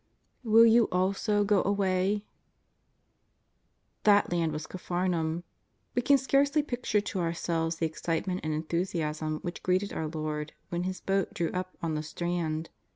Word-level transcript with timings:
WILL 0.43 0.65
YOU 0.65 0.87
ALSO 0.91 1.43
GO 1.43 1.61
AWAY 1.63 2.23
5 4.03 4.03
That 4.05 4.31
land 4.31 4.51
was 4.51 4.65
Capharnaum. 4.65 5.43
AVe 5.95 6.01
can 6.03 6.17
scarcely 6.17 6.63
picture 6.63 7.01
to 7.01 7.19
ourselves 7.19 7.75
the 7.75 7.85
excitement 7.85 8.41
and 8.43 8.51
enthusiasm 8.51 9.37
which 9.43 9.61
greeted 9.61 9.93
our 9.93 10.07
Lord 10.07 10.53
when 10.69 10.85
His 10.85 11.01
boat 11.01 11.35
drew 11.35 11.51
up 11.51 11.77
on 11.83 11.93
the 11.93 12.01
strand. 12.01 12.71